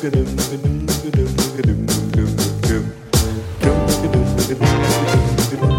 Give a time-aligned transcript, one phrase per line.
[0.00, 2.72] Look at him, look at him, look at him, look at him, look
[5.52, 5.77] at him.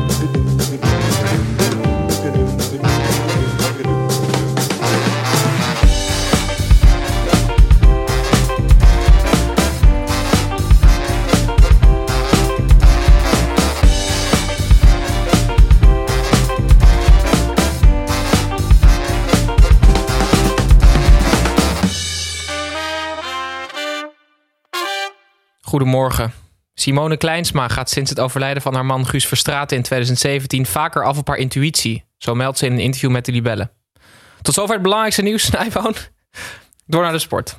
[25.79, 26.33] Goedemorgen.
[26.73, 31.17] Simone Kleinsma gaat sinds het overlijden van haar man Guus Verstraeten in 2017 vaker af
[31.17, 32.03] op haar intuïtie.
[32.17, 33.69] Zo meldt ze in een interview met de Libelle.
[34.41, 35.95] Tot zover het belangrijkste nieuws, Snijboon.
[36.85, 37.57] Door naar de sport.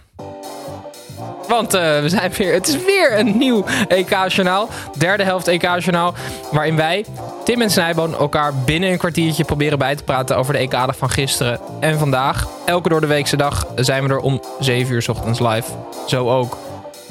[1.49, 4.69] Want eh, we zijn weer, het is weer een nieuw EK-journaal.
[4.99, 6.15] Derde helft EK-journaal.
[6.53, 7.05] Waarin wij,
[7.45, 11.11] Tim en Snijboon, elkaar binnen een kwartiertje proberen bij te praten over de EK-dag van
[11.11, 12.49] gisteren en vandaag.
[12.67, 15.71] Elke door de weekse dag zijn we er om 7 uur 's ochtends live.
[16.07, 16.59] Zo ook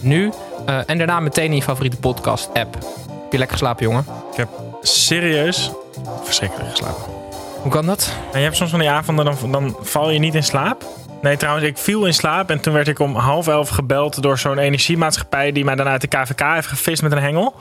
[0.02, 0.32] nu.
[0.66, 2.74] Eh, en daarna meteen in je favoriete podcast-app.
[2.74, 4.06] Heb je lekker geslapen, jongen?
[4.32, 4.50] Ik heb
[4.82, 5.72] serieus
[6.24, 7.04] verschrikkelijk geslapen.
[7.62, 8.14] Hoe kan dat?
[8.32, 10.84] En je hebt soms van die avonden, dan, dan val je niet in slaap.
[11.22, 14.38] Nee, trouwens, ik viel in slaap en toen werd ik om half elf gebeld door
[14.38, 17.56] zo'n energiemaatschappij die mij dan uit de KVK heeft gevist met een hengel.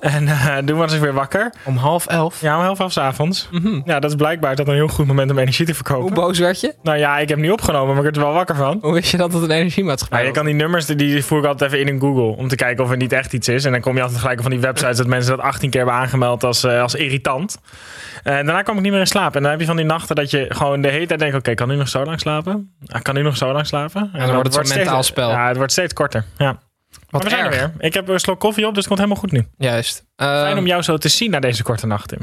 [0.00, 1.52] En eh, toen was ik weer wakker.
[1.64, 2.40] Om half elf?
[2.40, 3.48] Ja, om half elf 's avonds.
[3.84, 6.02] Ja, dat is blijkbaar dat een heel goed moment om energie te verkopen.
[6.02, 6.74] Hoe boos werd je?
[6.82, 8.78] Nou ja, ik heb niet opgenomen, maar ik werd er wel wakker van.
[8.82, 11.38] Hoe wist je dat het een energiemaatschappij Ja, je kan die nummers, die- die voer
[11.38, 12.36] ik altijd even in in Google.
[12.36, 13.64] Om te kijken of er niet echt iets is.
[13.64, 15.98] En dan kom je altijd gelijk van die websites dat mensen dat 18 keer hebben
[16.00, 17.58] aangemeld als, eh, als irritant.
[18.22, 19.36] En daarna kwam ik niet meer in slaap.
[19.36, 21.36] En dan heb je van die nachten dat je gewoon de hele tijd denkt...
[21.36, 22.74] Oké, kan nu nog zo lang slapen?
[23.02, 24.10] Kan nu nog zo lang slapen?
[24.12, 25.30] En dan wordt het zo'n steeds- mentaal spel.
[25.30, 26.24] Ja, het wordt steeds korter.
[26.38, 26.58] Ja.
[26.90, 27.72] Wat maar we zijn er weer.
[27.78, 29.46] Ik heb een slok koffie op, dus het komt helemaal goed nu.
[29.66, 30.04] Juist.
[30.16, 32.18] Fijn Ehm, om jou zo te zien na deze korte nacht, Tim.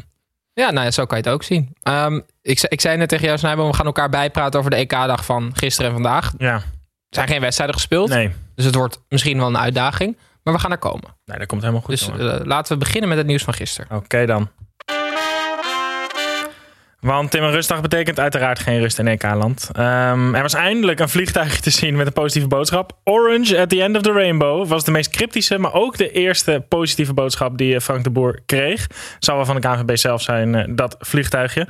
[0.53, 1.75] Ja, nou ja, zo kan je het ook zien.
[1.81, 5.25] Ehm, ik, ik zei net tegen jou, Snijboom, we gaan elkaar bijpraten over de EK-dag
[5.25, 6.33] van gisteren en vandaag.
[6.37, 6.61] Er Ja,
[7.09, 8.31] zijn geen wedstrijden gespeeld, nee.
[8.55, 10.17] dus het wordt misschien wel een uitdaging.
[10.43, 11.15] Maar we gaan er komen.
[11.25, 11.89] Nee, dat komt helemaal goed.
[11.99, 13.97] Dus eh, laten we beginnen met het nieuws van gisteren.
[13.97, 14.49] Oké dan.
[16.99, 19.69] Want Tim, een rustdag betekent uiteraard geen rust in EK-land.
[19.73, 22.97] Ehm, er was eindelijk een vliegtuigje te zien met een positieve boodschap.
[23.03, 26.65] Orange at the end of the rainbow was de meest cryptische, maar ook de eerste
[26.67, 28.87] positieve boodschap die eh, Frank de Boer kreeg.
[29.19, 31.67] Zal wel van de KNVB zelf zijn, eh, dat vliegtuigje.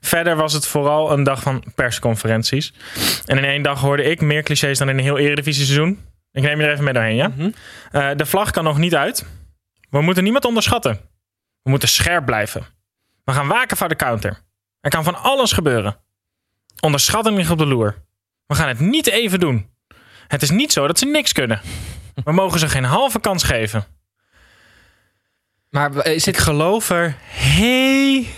[0.00, 2.72] Verder was het vooral een dag van persconferenties.
[3.24, 6.00] En in één dag hoorde ik meer clichés dan in een heel eredivisie seizoen.
[6.32, 7.32] Ik neem je er even mee doorheen, ja?
[7.90, 9.26] Eh, de vlag kan nog niet uit.
[9.90, 11.00] We moeten niemand onderschatten.
[11.62, 12.66] We moeten scherp blijven.
[13.24, 14.46] We gaan waken voor de counter.
[14.80, 15.96] Er kan van alles gebeuren.
[16.80, 17.96] Onderschatting ligt op de loer.
[18.46, 19.70] We gaan het niet even doen.
[20.28, 21.60] Het is niet zo dat ze niks kunnen.
[22.24, 23.86] We mogen ze geen halve kans geven.
[25.70, 28.28] Maar is Ik geloof er helemaal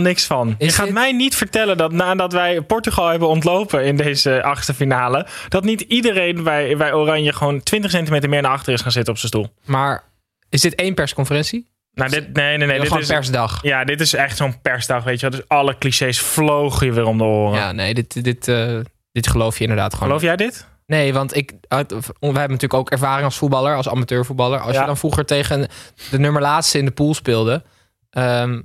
[0.00, 0.54] niks van.
[0.58, 4.42] Is je gaat dit- mij niet vertellen dat nadat wij Portugal hebben ontlopen in deze
[4.42, 8.80] achtste finale, dat niet iedereen bij, bij Oranje gewoon 20 centimeter meer naar achter is
[8.80, 9.54] gaan zitten op zijn stoel.
[9.64, 10.02] maar
[10.48, 11.69] is dit één persconferentie?
[11.92, 12.78] Nou, dit, nee, nee, nee.
[12.78, 13.62] Dit Gewoon is, persdag.
[13.62, 15.38] Ja, dit is echt zo'n persdag, weet je wel.
[15.38, 17.58] Dus alle clichés vlogen je weer om de oren.
[17.58, 18.78] Ja, nee, dit, dit, eh,
[19.12, 20.06] dit geloof je inderdaad gewoon.
[20.08, 20.68] Geloof jij dit?
[20.86, 21.84] Nee, want ik, wij
[22.18, 24.60] hebben natuurlijk ook ervaring als voetballer, als amateurvoetballer.
[24.60, 24.80] Als Ja.
[24.80, 25.68] je dan vroeger tegen
[26.10, 27.62] de nummer laatste in de pool speelde,
[28.10, 28.60] ehm,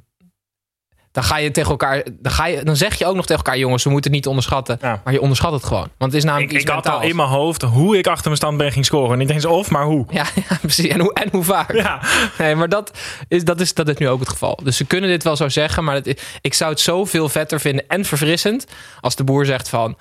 [1.16, 3.58] dan ga je tegen elkaar, dan, ga je, dan zeg je ook nog tegen elkaar,
[3.59, 4.78] jongens, we moeten het niet onderschatten.
[4.81, 5.02] Ja.
[5.03, 5.88] Maar je onderschat het gewoon.
[5.98, 8.26] Want het is namelijk Ik, iets ik had al in mijn hoofd hoe ik achter
[8.26, 9.18] mijn standbeen ging scoren.
[9.18, 10.06] Niet eens of, maar hoe.
[10.09, 10.88] Ja, ja, precies.
[10.88, 11.74] En hoe, en hoe vaak.
[11.74, 12.02] Ja,
[12.38, 14.59] Nee, maar dat is, dat, is, dat is nu ook het geval.
[14.64, 16.02] Dus ze kunnen dit wel zo zeggen, maar
[16.42, 18.68] ik zou het zoveel vetter vinden en verfrissend
[19.02, 19.97] als de boer zegt van...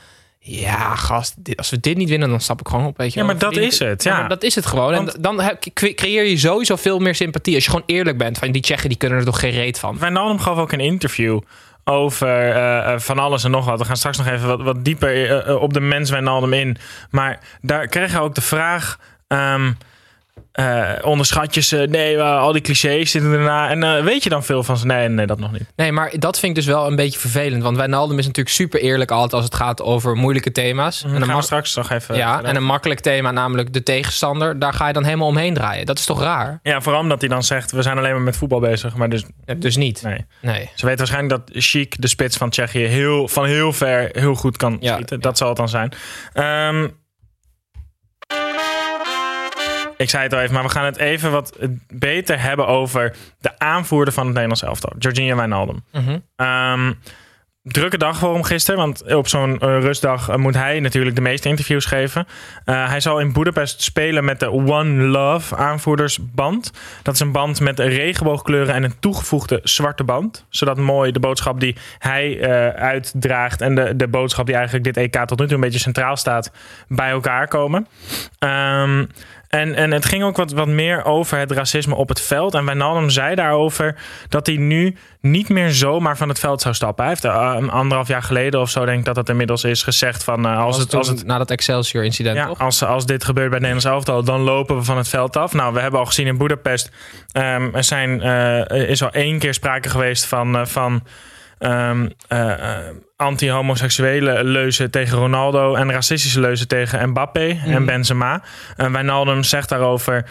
[0.46, 2.96] Ja, gast, dit- als we dit niet winnen, dan stap ik gewoon op.
[2.96, 4.18] Weet je Ja, maar dat is het, ja.
[4.18, 4.92] maar dat is het gewoon.
[4.94, 7.54] Want- en dan creëer je sowieso veel meer sympathie.
[7.54, 9.98] Als je gewoon eerlijk bent van die Tsjechen, die kunnen er toch geen reet van.
[9.98, 11.40] Wijnaldum gaf ook een interview
[11.84, 13.78] over eh, eh, van alles en nog wat.
[13.78, 16.76] We gaan straks nog even wat, wat dieper eh, op de mens Wijnaldum in.
[17.10, 18.98] Maar daar kreeg hij ook de vraag...
[19.28, 19.72] ehm,
[20.54, 21.76] eh, onderschat je ze?
[21.90, 23.68] Nee, al die clichés zitten erna.
[23.70, 24.86] En eh, weet je dan veel van ze?
[24.86, 25.62] Nee, nee, dat nog niet.
[25.76, 27.62] Nee, maar dat vind ik dus wel een beetje vervelend.
[27.62, 31.02] Want Wijnaldum is natuurlijk super eerlijk altijd als het gaat over moeilijke thema's.
[31.02, 32.16] En En dan gaan we straks nog even...
[32.16, 34.58] ja, en een makkelijk thema, namelijk de tegenstander.
[34.58, 35.86] Daar ga je dan helemaal omheen draaien.
[35.86, 36.58] Dat is toch raar?
[36.62, 38.94] ja, vooral omdat hij dan zegt, we zijn alleen maar met voetbal bezig.
[38.96, 40.02] Maar dus, Ja, Dus niet.
[40.02, 40.24] nee.
[40.40, 40.70] Nee.
[40.74, 44.56] Ze weten waarschijnlijk dat Chic, de spits van Tsjechië, heel, van heel ver heel goed
[44.56, 45.16] kan Ja, schieten.
[45.16, 45.22] ja.
[45.22, 45.92] Dat zal het dan zijn.
[46.32, 46.88] Ehm,
[49.96, 51.58] ik zei het al even, maar we gaan het even wat
[51.88, 54.92] beter hebben over de aanvoerder van het Nederlands elftal.
[54.98, 55.84] Georgina Wijnaldum.
[56.36, 56.92] Ehm,
[57.64, 61.22] drukke dag voor hem gisteren, want op zo'n eh, rustdag eh, moet hij natuurlijk de
[61.22, 62.26] meeste interviews geven.
[62.64, 66.72] Eh, hij zal in Boedapest spelen met de One Love aanvoerdersband.
[67.02, 70.46] Dat is een band met regenboogkleuren en een toegevoegde zwarte band.
[70.48, 72.40] Zodat mooi de boodschap die hij
[72.76, 76.16] uitdraagt en de, de boodschap die eigenlijk dit EK tot nu toe een beetje centraal
[76.16, 76.50] staat,
[76.88, 77.86] bij elkaar komen.
[78.38, 79.04] Ehm,
[79.54, 82.54] en, en het ging ook wat, wat meer over het racisme op het veld.
[82.54, 83.96] En Wijnaldum zei daarover
[84.28, 87.04] dat hij nu niet meer zomaar van het veld zou stappen.
[87.04, 89.82] Hij heeft uh, een anderhalf jaar geleden of zo, denk ik dat dat inmiddels is
[89.82, 90.46] gezegd van...
[90.46, 92.60] uh, als, het, als het na dat Excelsior-incident, ja, toch?
[92.60, 95.52] als, als dit gebeurt bij het Nederlands elftal, dan lopen we van het veld af.
[95.52, 96.90] Nou, we hebben al gezien in Boedapest,
[97.32, 101.02] ehm, er zijn, eh, is al één keer sprake geweest van, eh, van
[101.58, 108.42] ehm, eh, eh, anti-homoseksuele leuzen tegen Ronaldo en racistische leuzen tegen Mbappé en Benzema.
[108.76, 110.24] En Wijnaldum zegt daarover,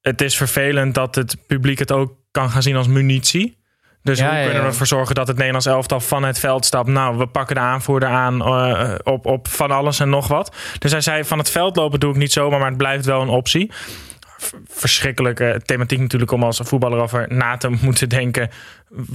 [0.00, 3.58] het is vervelend dat het publiek het ook kan gaan zien als munitie.
[4.02, 6.64] Dus Ja, hoe ja, kunnen we ervoor zorgen dat het Nederlands elftal van het veld
[6.64, 6.88] stapt?
[6.88, 10.56] Nou, we pakken de aanvoerder aan eh, op, op van alles en nog wat.
[10.78, 13.22] Dus hij zei, van het veld lopen doe ik niet zomaar, maar het blijft wel
[13.22, 13.70] een optie.
[14.66, 18.50] Verschrikkelijke thematiek natuurlijk om als voetballer over na te moeten denken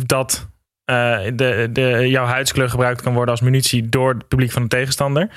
[0.06, 0.48] dat
[0.86, 4.68] eh, de, de, jouw huidskleur gebruikt kan worden als munitie door het publiek van de
[4.68, 5.30] tegenstander.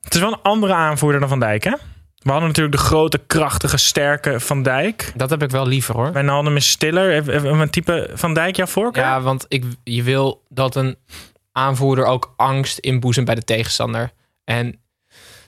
[0.00, 1.72] Het is wel een andere aanvoerder dan Van Dijk, hè?
[2.18, 5.12] We hadden natuurlijk de grote, krachtige, sterke Van Dijk.
[5.14, 6.12] Dat heb ik wel liever, hoor.
[6.12, 7.28] Wijnaldum is stiller.
[7.44, 9.02] Een type Van Dijk jouw voorkeur?
[9.02, 10.96] Ja, want ik, je wil dat een
[11.52, 14.10] aanvoerder ook angst inboezemt bij de tegenstander.
[14.44, 14.80] En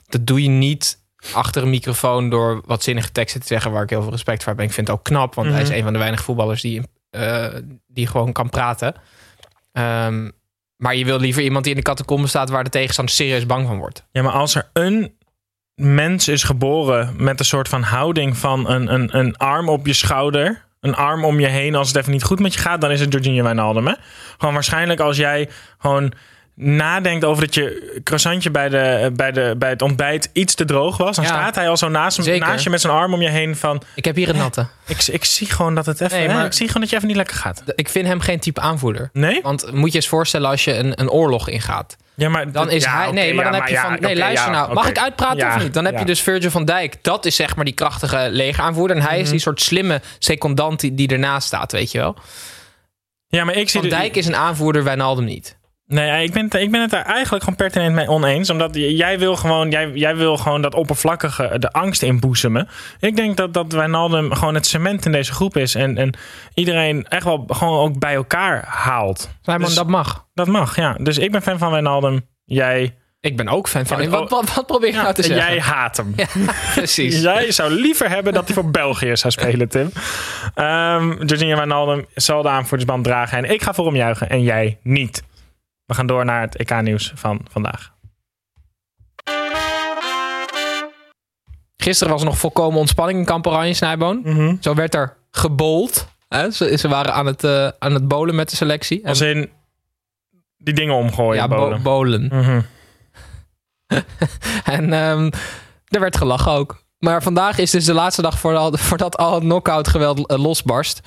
[0.07, 0.99] dat doe je niet
[1.33, 4.51] achter een microfoon door wat zinnige teksten te zeggen waar ik heel veel respect voor
[4.51, 4.61] heb.
[4.61, 5.77] En ik vind het ook knap, want hij is Mhm.
[5.77, 7.45] een van de weinige voetballers die, eh,
[7.87, 8.93] die gewoon kan praten.
[9.71, 10.29] Ehm,
[10.75, 13.67] maar je wil liever iemand die in de catacombe staat waar de tegenstander serieus bang
[13.67, 14.07] van wordt.
[14.11, 15.17] Ja, maar als er een
[15.75, 19.93] mens is geboren met een soort van houding van een, een, een arm op je
[19.93, 22.91] schouder, een arm om je heen als het even niet goed met je gaat, dan
[22.91, 23.87] is het Jorginho Wijnaldum.
[23.87, 23.93] Hè?
[24.37, 26.13] Gewoon waarschijnlijk als jij gewoon
[26.63, 30.97] nadenkt over dat je croissantje bij, de, bij, de, bij het ontbijt iets te droog
[30.97, 31.31] was, dan Ja.
[31.31, 32.47] staat hij al zo naast, hem, Zeker.
[32.47, 34.67] naast je met zijn arm om je heen van, Ik heb hier een natte.
[34.87, 37.07] ik, ik zie gewoon dat het even, Nee, maar- ik zie gewoon dat je even
[37.07, 37.63] niet lekker gaat.
[37.75, 39.09] Ik vind hem geen type aanvoerder.
[39.13, 39.39] Nee?
[39.43, 41.97] Want moet je eens voorstellen als je een, een oorlog ingaat.
[42.15, 43.11] Ja, maar Dan is ja, hij.
[43.11, 43.97] Nee, maar dan ja, heb je ja, van.
[43.99, 44.73] Nee, luister nou.
[44.73, 45.73] Mag ik uitpraten of niet?
[45.73, 46.97] Dan heb je dus Virgil van Dijk.
[47.03, 48.97] Dat is zeg maar die krachtige legeraanvoerder.
[48.97, 49.21] En hij Mhm.
[49.21, 52.15] is die soort slimme secondant die, die ernaast staat, weet je wel.
[53.27, 55.57] Ja, maar ik zie Van de- Dijk is een aanvoerder, Wijnaldum niet.
[55.91, 58.49] Nee, ik ben, het, ik ben het daar eigenlijk gewoon pertinent mee oneens.
[58.49, 62.67] Omdat jij wil gewoon, jij, jij wil gewoon dat oppervlakkige, de angst inboezemen.
[62.99, 65.75] Ik denk dat, dat Wijnaldum gewoon het cement in deze groep is.
[65.75, 66.13] En, en
[66.53, 69.29] iedereen echt wel gewoon ook bij elkaar haalt.
[69.41, 70.25] Simon, Dus- dat mag.
[70.33, 70.93] Dat mag, ja.
[70.99, 72.27] Dus ik ben fan van Wijnaldum.
[72.45, 74.11] Jij, Ik ben ook fan van Ja, hem.
[74.11, 75.53] Wat, wat, wat probeer je nou te en zeggen?
[75.53, 76.13] jij haat hem.
[76.17, 76.25] Ja,
[76.75, 77.21] precies.
[77.21, 79.91] Jij zou liever hebben dat hij voor België zou spelen, Tim.
[81.27, 83.37] Jorginho Wijnaldum zal de aanvoerdersband dragen.
[83.37, 85.23] En ik ga voor hem juichen en jij niet.
[85.91, 87.93] We gaan door naar het EK-nieuws van vandaag.
[91.77, 94.57] Gisteren was er nog volkomen ontspanning in Kamp Oranje, Snijboon.
[94.61, 96.07] Zo werd er gebold.
[96.27, 96.51] Hè?
[96.51, 99.07] Ze, ze waren aan het, eh, aan het bowlen met de selectie.
[99.07, 99.49] Als in
[100.57, 101.35] die dingen omgooien.
[101.41, 102.23] ja, bo- bolen.
[102.25, 102.61] Mhm.
[104.63, 105.29] En ehm,
[105.87, 106.83] er werd gelachen ook.
[106.99, 111.01] Maar vandaag is dus de laatste dag voordat, voordat al het knockout geweld eh, losbarst.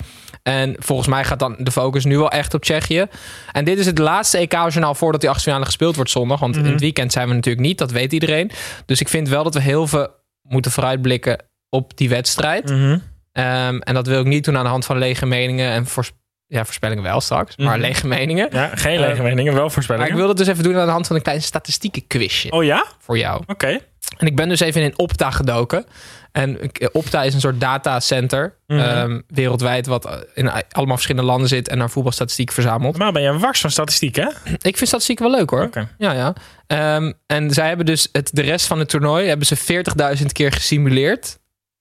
[0.49, 3.07] En volgens mij gaat dan de focus nu wel echt op Tsjechië.
[3.53, 6.41] En dit is het laatste EK-journaal voordat die achtste gespeeld wordt zondag.
[6.41, 8.51] Want in het weekend zijn we natuurlijk niet, dat weet iedereen.
[8.87, 10.09] Dus ik vind wel dat we heel veel
[10.43, 12.69] moeten vooruitblikken op die wedstrijd.
[12.71, 12.99] Mhm.
[13.33, 16.13] Ehm, en dat wil ik niet doen aan de hand van lege meningen en voors-
[16.47, 17.57] ja, voorspellingen wel straks.
[17.57, 17.81] Maar Mhm.
[17.81, 18.49] lege meningen.
[18.53, 20.11] Ja, geen lege Eh, meningen, wel Maar voorspellingen.
[20.11, 22.65] ik wil het dus even doen aan de hand van een klein statistieken quizje Oh
[22.65, 22.87] ja?
[22.99, 23.43] voor jou.
[23.47, 23.79] Oké.
[24.17, 25.85] En ik ben dus even in Opta gedoken.
[26.33, 28.81] En ik- Opta is een soort datacenter Mhm.
[28.81, 29.87] ehm, wereldwijd...
[29.87, 32.97] wat in allemaal verschillende landen zit en naar voetbalstatistiek verzamelt.
[32.99, 34.29] Maar ben je wars van statistiek, hè?
[34.45, 35.69] Ik vind statistiek wel leuk hoor.
[35.99, 36.33] Ja, ja.
[36.67, 39.29] Ehm, en zij hebben dus het, de rest van het toernooi...
[39.29, 41.39] hebben ze 40.000 keer gesimuleerd.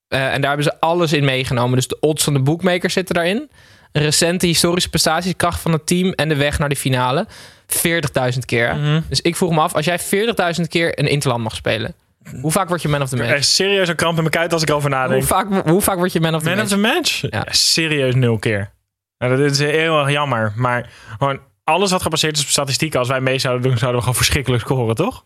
[0.07, 1.75] Eh, en daar hebben ze alles in meegenomen.
[1.75, 3.49] Dus de odds van de bookmakers zitten daarin.
[3.91, 6.11] Recente historische prestaties, kracht van het team...
[6.11, 7.27] en de weg naar de finale.
[7.67, 8.75] 40.000 keer.
[8.75, 9.01] Mhm.
[9.09, 11.93] Dus ik vroeg me af, als jij 40.000 keer een interland mag spelen...
[12.41, 13.29] Hoe vaak word je man of the match?
[13.31, 15.23] Echt serieus een kramp in mijn kuit als ik erover Hoe nadenk.
[15.23, 16.71] vaak, hoe vaak word je man of the Man match?
[16.71, 17.21] of the match?
[17.29, 17.45] Ja.
[17.49, 18.71] Serieus nul keer.
[19.17, 20.53] Nou, dat is heel erg jammer.
[20.55, 24.01] Maar gewoon alles wat gebaseerd is op statistieken, als wij mee zouden doen, zouden we
[24.05, 25.25] gewoon verschrikkelijk scoren, toch?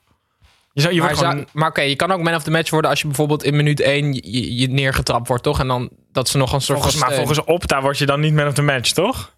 [0.73, 1.31] Je, zou, je maar gewoon...
[1.31, 3.55] zou- maar oké, je kan ook man of the match worden als je bijvoorbeeld in
[3.55, 4.13] minuut 1
[4.57, 5.59] je, neergetrapt wordt, toch?
[5.59, 8.19] En dan dat ze nog een soort Volgens, van maar volgens Opta word je dan
[8.19, 9.35] niet man of the match, toch?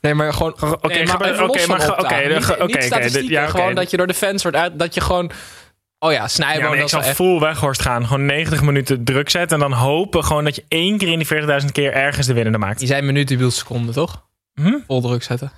[0.00, 0.52] Nee, maar gewoon.
[0.52, 1.02] Oké, oké,
[1.42, 3.48] oké, oké.
[3.48, 4.78] Gewoon dat je door de fans wordt uit.
[4.78, 5.30] Dat je gewoon.
[6.02, 6.62] Oh ja, Snijboom.
[6.62, 7.14] Ja, maar ik zou echt.
[7.14, 8.06] full weghorst gaan.
[8.06, 9.62] Gewoon 90 minuten druk zetten.
[9.62, 12.58] En dan hopen gewoon dat je één keer in die 40.000 keer ergens de winnende
[12.58, 12.78] maakt.
[12.78, 14.26] Die zijn minuten, bedoelt seconden, toch?
[14.54, 14.78] Hm?
[14.86, 15.52] Vol druk zetten.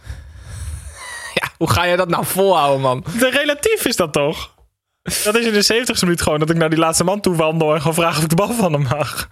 [1.41, 3.05] ja, hoe ga je dat nou volhouden, man?
[3.19, 4.55] De relatief is dat toch?
[5.25, 7.73] Dat is in de 70ste minuut gewoon dat ik naar die laatste man toe wandel
[7.75, 9.29] en gewoon vraag of ik de bal van hem mag.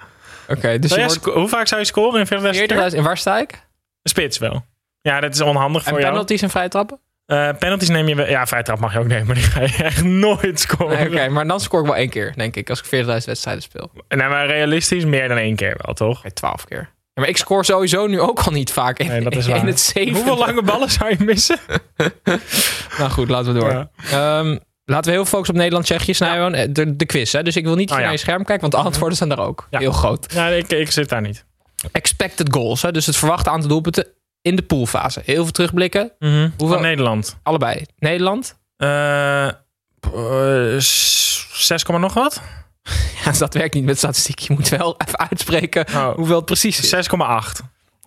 [0.49, 2.91] Oké, dus je wordt sco- hoe vaak zou je scoren in 40.000 keer?
[2.91, 2.97] 40.000.
[2.97, 3.67] En waar sta ik?
[4.03, 4.65] Spits wel.
[5.01, 6.11] Ja, dat is onhandig En voor jou.
[6.13, 7.01] penalties en vrije trappen?
[7.31, 8.27] Eh, penalties neem je wel.
[8.29, 10.97] Ja, vrije trap mag je ook nemen, maar die ga je echt nooit scoren.
[10.97, 12.71] Nee, Oké, maar dan scoor ik wel één keer, denk ik.
[12.71, 13.91] Als ik 40.000 wedstrijden speel.
[14.09, 16.23] Nee, maar realistisch meer dan één keer wel, toch?
[16.35, 16.79] 12 keer.
[16.79, 19.53] Ja, maar ik scoor sowieso nu ook al niet vaak in, Nee, dat is in
[19.53, 19.67] waar.
[19.67, 20.15] het zeven.
[20.15, 21.59] Hoeveel lange ballen zou je missen?
[22.99, 23.71] Nou goed, laten we door.
[23.71, 23.91] Ja.
[24.11, 26.55] Ehm, laten we heel focussen op Nederland-Tsjechië, Snijboon.
[26.55, 27.43] Eh, De, de quiz, hè?
[27.43, 28.11] Dus ik wil niet Oh, naar ja.
[28.13, 29.67] je scherm kijken, want de antwoorden zijn er ook.
[29.71, 30.33] Heel groot.
[30.33, 31.45] Ja, ik, ik zit daar niet.
[31.93, 32.93] Expected goals, hè?
[32.93, 34.07] dus het verwachte aantal doelpunten
[34.43, 35.23] in de poolfase.
[35.25, 36.13] Heel veel terugblikken.
[36.19, 37.39] Hoeveel- Van Nederland.
[37.43, 37.85] Allebei.
[37.99, 38.59] Nederland?
[38.77, 42.43] Eh eh, s- 6, komma nog wat?
[43.25, 44.39] Ja, dat werkt niet met statistiek.
[44.39, 46.15] Je moet wel even uitspreken Oh.
[46.15, 47.09] hoeveel het precies is.
[47.09, 47.63] 6,8.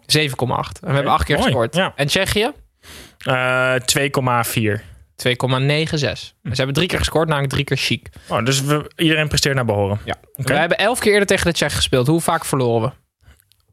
[0.06, 0.80] 7,8.
[0.82, 1.48] En we hebben acht keer mooi.
[1.48, 1.76] gescoord.
[1.76, 1.94] Ja.
[1.96, 2.52] En Tsjechië?
[3.18, 4.82] Eh 2,4.
[5.16, 5.36] 2,96.
[6.42, 6.50] Hm.
[6.50, 8.10] Ze hebben drie keer gescoord, namelijk drie keer chic.
[8.28, 10.00] Oh, dus we, iedereen presteert naar behoren.
[10.06, 10.16] Ja.
[10.34, 10.54] Oké.
[10.54, 12.08] We hebben elf keer eerder tegen de Tsjechen gespeeld.
[12.08, 12.92] Hoe vaak verloren we?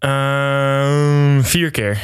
[0.07, 1.99] Ehm, vier keer.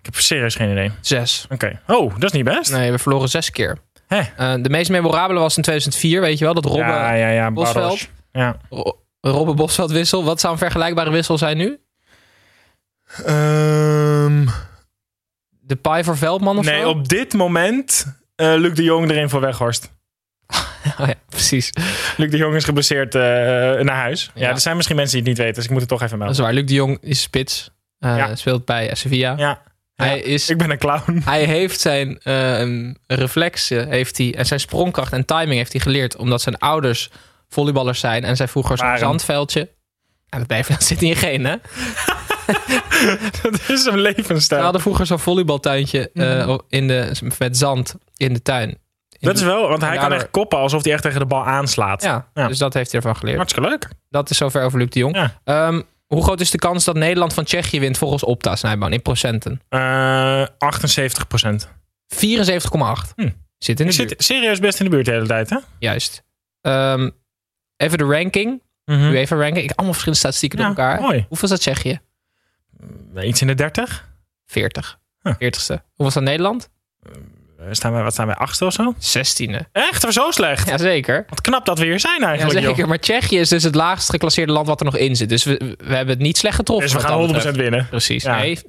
[0.00, 0.90] Ik heb serieus geen idee.
[1.00, 1.46] Zes.
[1.50, 1.80] Oké.
[1.86, 2.72] Oh, dat is niet best.
[2.72, 3.78] Nee, we verloren zes keer.
[4.06, 4.18] Hè?
[4.36, 6.54] Eh, de meest memorabele was in 2004, weet je wel?
[6.54, 7.50] Dat Robben, ja, ja, ja.
[7.50, 7.74] Bosveld.
[7.82, 8.08] Barros.
[8.32, 8.56] Ja.
[8.70, 10.24] Ro- Robben Bosveld wissel.
[10.24, 11.78] Wat zou een vergelijkbare wissel zijn nu?
[13.24, 14.46] Ehm,
[15.60, 16.88] De Pai voor Veldman of nee, zo?
[16.88, 19.90] op dit moment eh Luc de Jong erin voor Weghorst.
[20.98, 21.70] Oh ja, precies.
[22.16, 24.30] Luc de Jong is geblesseerd eh, naar huis.
[24.34, 24.46] Ja.
[24.46, 24.48] Ja.
[24.52, 26.30] er zijn misschien mensen die het niet weten, dus ik moet het toch even Dat
[26.30, 26.54] is melden.
[26.54, 26.62] waar.
[26.62, 27.70] Luc de Jong is spits.
[27.98, 28.34] Eh, Ja.
[28.36, 29.34] Speelt bij Sevilla.
[29.36, 29.62] Ja.
[30.00, 31.20] Hij, is, Ik ben een clown.
[31.24, 36.16] hij heeft zijn eh, reflexen heeft hij, en zijn sprongkracht en timing heeft hij geleerd.
[36.16, 37.10] Omdat zijn ouders
[37.48, 38.24] volleyballers zijn.
[38.24, 39.68] En zij vroeger zo'n zandveldje.
[40.26, 41.56] Ja, dat, blijft, dat zit in je geen, hè?
[43.42, 44.62] dat is een We levensstijl.
[44.62, 48.68] hadden vroeger zo'n volleybaltuintje eh, in de, met zand in de tuin.
[48.68, 48.78] In
[49.20, 49.28] Mhm.
[49.28, 52.02] Dat is wel, want hij kan echt koppen alsof hij echt tegen de bal aanslaat.
[52.02, 52.48] Ja, Ja.
[52.48, 53.36] dus dat heeft hij ervan geleerd.
[53.36, 53.88] Hartstikke leuk.
[54.08, 55.16] Dat is zover over Luc de Jong.
[55.16, 55.40] Ja.
[55.44, 55.80] Ehm,
[56.14, 59.60] hoe groot is de kans dat Nederland van Tsjechië wint volgens Opta, Snijboon, in procenten?
[59.68, 61.68] Eh 78 procent.
[62.06, 63.12] 74,8.
[63.16, 63.28] Hm.
[63.58, 64.08] Zit in de Ik buurt.
[64.10, 65.56] zit serieus best in de buurt de hele tijd, hè?
[65.78, 66.22] Juist.
[66.60, 67.10] Ehm,
[67.76, 68.62] even de ranking.
[68.84, 69.64] Nu even ranking.
[69.64, 71.00] Ik allemaal verschillende statistieken Ja, door elkaar.
[71.00, 71.24] mooi.
[71.28, 72.00] Hoeveel staat Tsjechië?
[73.22, 74.08] Iets in de 30.
[74.46, 74.98] 40.
[75.22, 75.34] Huh.
[75.34, 75.82] 40ste.
[75.94, 76.68] Hoeveel staat Nederland?
[77.60, 78.94] Eh, Staan wij, wat staan wij, achtste of zo?
[78.98, 79.56] 16e.
[79.72, 80.04] Echt?
[80.04, 80.68] We zo slecht?
[80.68, 81.24] Jazeker.
[81.28, 82.88] Wat knap dat we hier zijn eigenlijk, joh.
[82.88, 85.28] Maar Tsjechië is dus het laagst geclasseerde land wat er nog in zit.
[85.28, 86.86] Dus we, we hebben het niet slecht getroffen.
[86.86, 87.56] Dus we gaan dat 100% betreft.
[87.56, 87.86] winnen.
[87.90, 88.22] Precies.
[88.22, 88.38] Ja.
[88.38, 88.64] Nee, 74,8.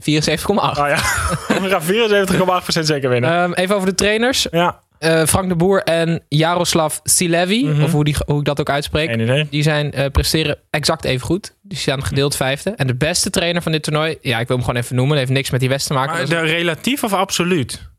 [0.55, 0.95] Oh ja,
[1.62, 3.31] we gaan 74,8% zeker winnen.
[3.31, 4.48] Ehm, even over de trainers.
[4.51, 7.83] ja, Eh, Frank de Boer en Jaroslav Silevi, Mhm.
[7.83, 9.48] of hoe, die, hoe ik dat ook uitspreek.
[9.50, 11.53] Die zijn, eh, presteren exact even goed.
[11.62, 12.69] Die staan gedeeld vijfde.
[12.75, 15.17] En de beste trainer van dit toernooi, ja, ik wil hem gewoon even noemen.
[15.17, 16.15] Dat heeft niks met die West te maken.
[16.15, 17.89] Maar de relatief of absoluut?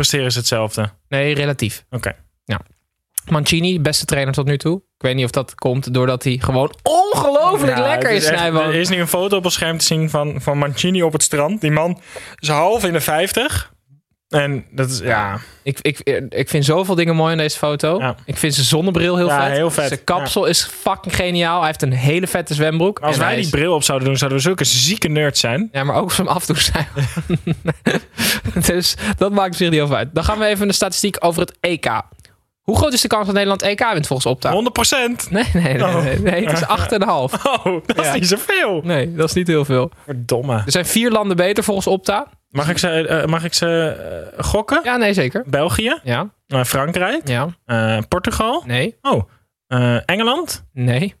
[0.00, 0.90] Presteren ze hetzelfde?
[1.08, 1.84] Nee, relatief.
[1.90, 2.16] Oké.
[3.28, 4.76] Mancini, beste trainer tot nu toe.
[4.76, 8.62] Ik weet niet of dat komt doordat hij gewoon ongelooflijk Ja, lekker is, Snijboon.
[8.62, 11.22] Er is nu een foto op het scherm te zien van, van Mancini op het
[11.22, 11.60] strand.
[11.60, 12.00] Die man
[12.38, 13.72] is half in de 50.
[14.30, 17.98] En dat is, ja, Ik, ik, ik vind zoveel dingen mooi in deze foto.
[17.98, 18.14] Ja.
[18.24, 19.52] Ik vind zijn zonnebril heel Ja, vet.
[19.56, 19.88] heel vet.
[19.88, 21.58] Zijn kapsel is fucking geniaal.
[21.58, 22.98] Hij heeft een hele vette zwembroek.
[22.98, 25.68] als En wij die is- bril op zouden doen, zouden we zulke zieke nerds zijn.
[25.72, 26.86] Ja, maar ook als we hem af en toe zijn.
[28.66, 30.08] dus dat maakt zich niet heel uit.
[30.14, 32.00] Dan gaan we even de statistiek over het EK.
[32.60, 34.52] Hoe groot is de kans dat Nederland EK wint volgens Opta?
[34.52, 35.30] 100%.
[35.30, 35.82] Nee, nee, nee.
[35.84, 36.02] Oh.
[36.02, 36.64] nee, nee het is
[36.98, 37.06] 8,5.
[37.08, 38.80] Oh, dat is niet zoveel.
[38.84, 39.90] Nee, dat is niet heel veel.
[40.04, 40.54] Verdomme.
[40.54, 42.26] Er zijn vier landen beter volgens Opta.
[42.50, 43.86] Mag ik ze, eh, mag ik ze
[44.36, 44.80] eh, gokken?
[44.84, 45.44] Ja, nee, zeker.
[45.46, 47.48] België, Ja, eh, Frankrijk, ja.
[48.08, 49.22] Portugal, Nee, oh,
[50.06, 50.64] Engeland.
[50.72, 51.14] nee.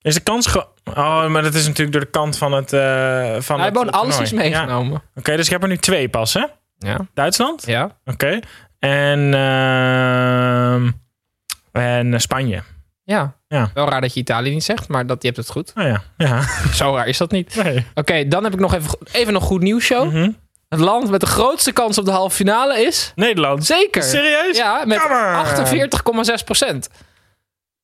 [0.00, 0.46] Is de kans...
[0.46, 2.68] ge- Oh, maar dat is natuurlijk door de kant van het...
[3.44, 4.36] van Hij heeft alles is Ja.
[4.36, 5.02] meegenomen.
[5.14, 6.44] Oké, dus ik heb er nu twee pas, hè?
[6.78, 7.66] Ja, Duitsland?
[7.66, 7.98] ja.
[8.04, 8.38] Oké.
[8.78, 10.90] En, ehm,
[11.72, 12.62] en Spanje.
[13.04, 13.34] Ja.
[13.48, 13.70] Ja.
[13.74, 15.72] Wel raar dat je Italië niet zegt, maar dat, je hebt het goed.
[15.76, 16.42] Oh ja, ja.
[16.72, 17.62] Zo raar is dat niet.
[17.62, 17.86] Nee.
[17.94, 20.06] Oké, dan heb ik nog even, even een goed nieuws show.
[20.12, 20.30] Mhm.
[20.70, 23.12] Het land met de grootste kans op de halve finale is...
[23.14, 23.64] Nederland.
[23.66, 24.02] Zeker.
[24.02, 24.56] Serieus?
[24.56, 26.38] Ja, met Jammer.
[26.38, 26.88] 48,6 procent.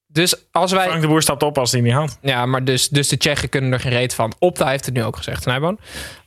[0.06, 0.86] Dus als wij...
[0.86, 2.18] Frank de Boer stapt op als hij niet had.
[2.20, 4.34] Ja, maar dus, dus de Tsjechen kunnen er geen reet van.
[4.38, 5.78] Opta heeft het nu ook gezegd, Snijboon.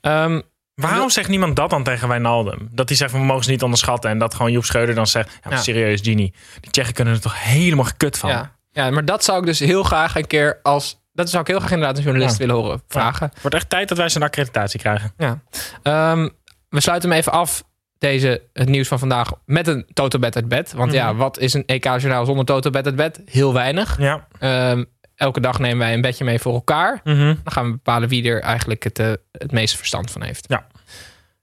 [0.01, 0.41] Ehm,
[0.73, 2.69] Waarom zegt niemand dat dan tegen Wijnaldum?
[2.71, 4.09] Dat hij zegt, we mogen ze niet onderschatten.
[4.09, 6.33] En dat gewoon Joep Schreuder dan zegt, ja, serieus, Genie.
[6.59, 8.29] Die Tsjechen kunnen er toch helemaal gekut van.
[8.29, 8.51] ja.
[8.71, 10.97] ja, maar dat zou ik dus heel graag een keer als...
[11.13, 12.45] Dat zou ik heel graag inderdaad een journalist Ja.
[12.45, 13.29] willen horen vragen.
[13.33, 15.13] Het wordt echt tijd dat wij zijn accreditatie krijgen.
[15.17, 15.39] Ja.
[15.83, 16.29] Ehm,
[16.69, 17.63] we sluiten hem even af,
[17.97, 20.71] deze, het nieuws van vandaag, met een Totobed uit bed.
[20.73, 23.21] Want ja, wat is een EK-journaal zonder Totobed uit bed?
[23.25, 23.97] Heel weinig.
[23.99, 24.27] Ja.
[24.39, 24.83] Ehm,
[25.15, 27.01] elke dag nemen wij een bedje mee voor elkaar.
[27.03, 27.17] Mhm.
[27.25, 30.45] Dan gaan we bepalen wie er eigenlijk het, eh, het meeste verstand van heeft.
[30.47, 30.67] Ja.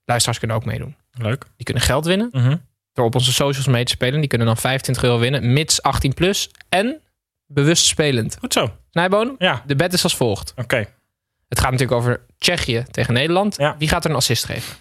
[0.05, 0.97] Luisteraars kunnen ook meedoen.
[1.13, 1.45] Leuk.
[1.57, 2.57] Die kunnen geld winnen Mhm.
[2.93, 4.21] door op onze socials mee te spelen.
[4.21, 7.01] Die kunnen dan 25 euro winnen, mits 18 plus en
[7.47, 8.37] bewust spelend.
[8.41, 8.73] Goed zo.
[8.91, 10.53] Snijboon, Ja, de bet is als volgt.
[10.57, 10.87] oké.
[11.49, 13.57] Het gaat natuurlijk over Tsjechië tegen Nederland.
[13.57, 13.77] Ja.
[13.79, 14.75] Wie gaat er een assist geven?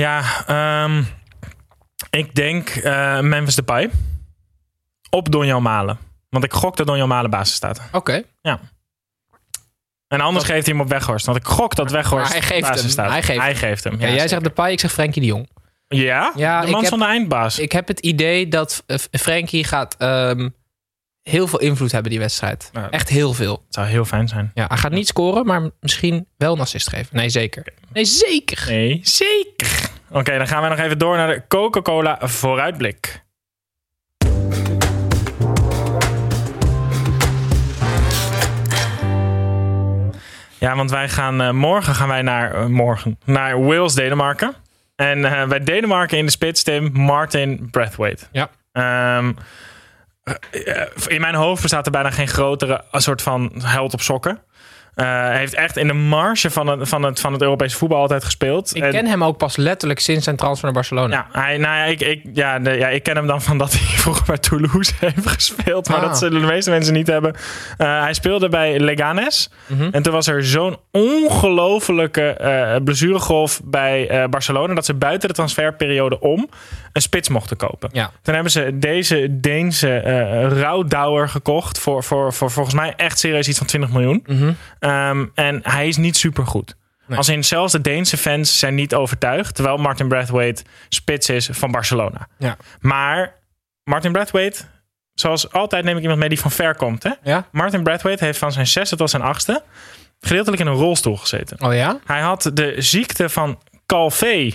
[0.00, 1.02] Ja, ehm,
[2.10, 3.90] ik denk eh, Memphis Depay.
[5.10, 5.98] Op Donjan Malen.
[6.28, 7.80] Want ik gok dat Donjan Malen basis staat.
[7.92, 8.22] Oké.
[10.08, 11.26] En anders geeft hij hem op Weghorst.
[11.26, 12.90] Want ik gok dat Weghorst hij geeft basis hem.
[12.90, 13.10] staat.
[13.10, 13.56] Hij geeft hij hem.
[13.56, 14.00] geeft hem.
[14.00, 15.48] Ja, jij zegt de paai, ik zeg Frenkie de Jong.
[15.88, 16.32] Ja?
[16.36, 17.58] Ja, de man van de eindbaas.
[17.58, 20.48] Ik heb het idee dat eh, Frenkie gaat ehm,
[21.22, 22.70] heel veel invloed hebben die wedstrijd.
[22.72, 23.62] Nou, Echt heel veel.
[23.64, 24.50] Het zou heel fijn zijn.
[24.54, 27.16] Ja, hij gaat niet scoren, maar misschien wel een assist geven.
[27.16, 27.64] Nee, zeker.
[27.92, 28.64] Nee, zeker.
[28.68, 29.89] Nee, zeker.
[30.12, 33.22] Oké, dan gaan we nog even door naar de Coca-Cola vooruitblik.
[40.58, 44.54] Ja, want wij gaan eh, morgen gaan wij naar eh, morgen naar Wales, Denemarken.
[44.96, 48.26] En eh, bij Denemarken in de spits Tim Martin Brathwaite.
[48.32, 48.50] Ja.
[48.72, 49.32] Ehm,
[50.24, 54.42] eh, in mijn hoofd bestaat er bijna geen grotere soort van held op sokken.
[54.94, 57.98] Eh, hij heeft echt in de marge van het, van het, van het Europese voetbal
[58.00, 58.76] altijd gespeeld.
[58.76, 61.14] Ik En- ken hem ook pas letterlijk sinds zijn transfer naar Barcelona.
[61.32, 63.72] ja, hij, nou ja, ik, ik, ja, de, ja, ik ken hem dan van dat
[63.72, 65.88] hij vroeger bij Toulouse heeft gespeeld.
[65.88, 66.02] Maar Ah.
[66.06, 67.34] dat zullen de meeste mensen niet hebben.
[67.76, 69.50] Eh, hij speelde bij Leganes.
[69.66, 69.88] Mhm.
[69.92, 74.74] En toen was er zo'n ongelofelijke eh blessuregolf bij Barcelona...
[74.74, 76.48] dat ze buiten de transferperiode om
[76.92, 77.88] een spits mochten kopen.
[77.92, 78.10] Ja.
[78.22, 79.98] Toen hebben ze deze Deense
[80.60, 81.78] rouwdouwer gekocht...
[81.78, 84.24] Voor, voor, voor volgens mij echt serieus iets van 20 miljoen.
[84.26, 84.52] Mhm.
[84.80, 86.76] Ehm, en hij is niet supergoed.
[87.06, 87.18] Nee.
[87.18, 89.54] Als in zelfs de Deense fans zijn niet overtuigd.
[89.54, 92.28] Terwijl Martin Brathwaite spits is van Barcelona.
[92.38, 92.56] Ja.
[92.80, 93.34] Maar
[93.84, 94.64] Martin Brathwaite,
[95.14, 97.02] zoals altijd neem ik iemand mee die van ver komt.
[97.02, 97.10] Hè?
[97.22, 97.48] Ja?
[97.52, 99.62] Martin Brathwaite heeft van zijn zesde tot zijn achtste
[100.20, 101.60] gedeeltelijk in een rolstoel gezeten.
[101.60, 101.98] Oh ja?
[102.04, 104.52] Hij had de ziekte van Calvé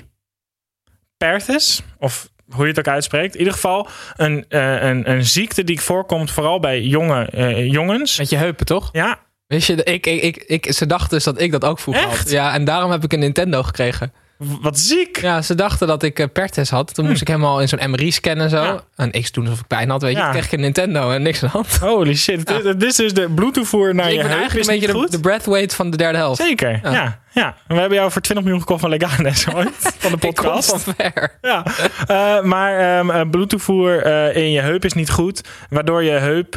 [1.17, 3.33] Perthes, of hoe je het ook uitspreekt.
[3.33, 8.17] In ieder geval een, eh, een, een ziekte die voorkomt vooral bij jonge eh, jongens.
[8.17, 8.89] Met je heupen, toch?
[8.91, 12.03] Ja, Weet je, ik, ik, ik, ik, ze dachten dus dat ik dat ook vroeger
[12.03, 12.17] Echt?
[12.17, 12.29] had.
[12.29, 14.13] Ja, en daarom heb ik een Nintendo gekregen.
[14.37, 15.21] wat ziek.
[15.21, 16.93] Ja, ze dachten dat ik eh, Pertes had.
[16.93, 18.63] Toen moest ik helemaal in zo'n MRI scannen en zo.
[18.63, 18.83] Ja.
[18.95, 20.17] En ik doen alsof ik pijn had, weet je.
[20.17, 20.23] Ja.
[20.23, 21.77] Toen kreeg ik een Nintendo en niks aan de hand.
[21.77, 22.47] Holy shit.
[22.47, 24.99] Dit, dit is dus de bluetootvoer naar Dus je ik ben eigenlijk een beetje de,
[24.99, 25.11] goed?
[25.11, 26.41] de breathweight van de derde helft.
[26.41, 27.19] Zeker, Ja.
[27.35, 27.55] Ja.
[27.67, 29.93] We hebben jou voor 20 miljoen gekocht van Leganes ooit.
[29.97, 30.83] Van de Ik kom podcast.
[30.83, 31.37] van ver.
[31.41, 31.63] Ja,
[32.07, 35.41] Eh, maar ehm eh, bluetootvoer eh, in je heup is niet goed.
[35.69, 36.51] Waardoor je heup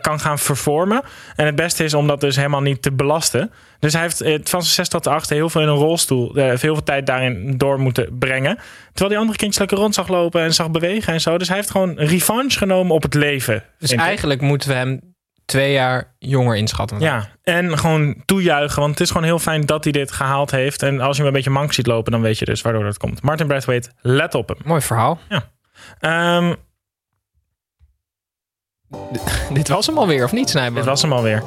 [0.00, 1.02] kan gaan vervormen.
[1.36, 3.50] En het beste is om dat dus helemaal niet te belasten.
[3.78, 6.34] Dus hij heeft van zijn 6 tot de 8 heel veel in een rolstoel.
[6.34, 8.58] eh, veel tijd daarin door moeten brengen.
[8.86, 11.38] Terwijl die andere kindjes lekker rond zag lopen en zag bewegen en zo.
[11.38, 13.62] Dus hij heeft gewoon revanche genomen op het leven.
[13.78, 15.13] Dus eigenlijk moeten we hem
[15.44, 17.00] twee jaar jonger inschatten.
[17.00, 18.80] Ja, en gewoon toejuichen.
[18.80, 20.82] Want het is gewoon heel fijn dat hij dit gehaald heeft.
[20.82, 22.98] En als je hem een beetje mank ziet lopen, dan weet je dus waardoor dat
[22.98, 23.22] komt.
[23.22, 24.58] Martin Brathwaite, let op hem.
[24.64, 25.18] Mooi verhaal.
[26.00, 26.54] Ehm,
[29.52, 30.74] Dit was hem alweer, of niet, Snijboom?
[30.74, 31.42] dit was hem alweer.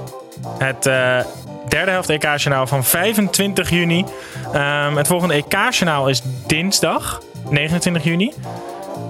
[0.57, 1.19] Het eh,
[1.67, 4.05] derde helft EK-journaal van 25 juni.
[4.53, 8.33] Ehm, het volgende EK-journaal is dinsdag, 29 juni.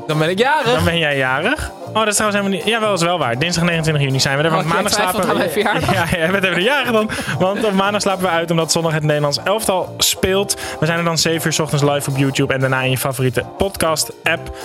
[0.07, 0.73] Dan ben ik jarig.
[0.73, 1.71] Dan ben jij jarig.
[1.87, 2.73] Oh, dat is trouwens helemaal niet...
[2.73, 3.39] Ja, wel is wel waar.
[3.39, 4.49] Dinsdag 29 juni zijn we er.
[4.49, 5.93] Want Oh, maandag slapen mijn verjaardag?
[5.93, 7.09] Ja, jij bent even de jarig dan.
[7.39, 10.57] Want op maandag slapen we uit omdat zondag het Nederlands elftal speelt.
[10.79, 12.97] We zijn er dan 7 uur 's ochtends live op YouTube en daarna in je
[12.97, 14.55] favoriete podcast-app.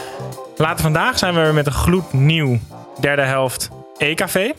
[0.56, 2.58] Later vandaag zijn we weer met een gloednieuw
[3.00, 4.50] derde helft EKV.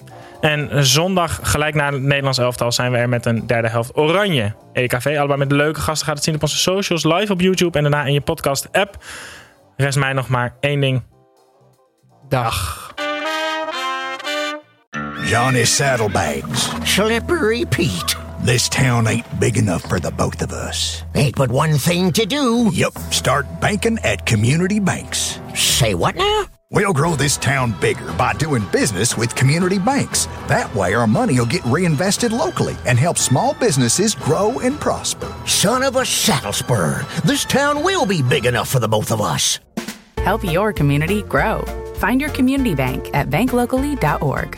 [0.41, 4.53] En zondag, gelijk na het Nederlands elftal, zijn we er met een derde helft Oranje
[4.73, 5.15] EKV.
[5.17, 6.05] Allebei met leuke gasten.
[6.05, 8.97] Gaat het zien op onze socials, live op YouTube en daarna in je podcast-app.
[9.77, 11.01] Rest mij nog maar één ding.
[12.29, 12.93] Dag.
[15.25, 16.69] Johnny Saddlebags.
[16.83, 18.15] Slippery Pete.
[18.45, 21.03] This town ain't big enough for the both of us.
[21.13, 22.69] Ain't but one thing to do.
[22.73, 25.39] Yep, start banking at community banks.
[25.53, 26.52] Say what now?
[26.73, 30.25] We'll grow this town bigger by doing business with community banks.
[30.47, 35.31] That way, our money will get reinvested locally and help small businesses grow and prosper.
[35.45, 37.05] Son of a saddle spur.
[37.25, 39.59] This town will be big enough for the both of us.
[40.17, 41.63] Help your community grow.
[41.97, 44.57] Find your community bank at banklocally.org.